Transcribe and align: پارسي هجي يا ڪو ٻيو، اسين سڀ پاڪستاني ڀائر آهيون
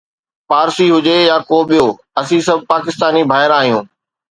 پارسي 0.49 0.85
هجي 0.93 1.17
يا 1.29 1.37
ڪو 1.49 1.59
ٻيو، 1.69 1.87
اسين 2.19 2.41
سڀ 2.47 2.59
پاڪستاني 2.71 3.21
ڀائر 3.31 3.51
آهيون 3.59 3.83